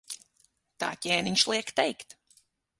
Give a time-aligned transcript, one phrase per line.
[0.85, 2.19] Tā ķēniņš liek teikt.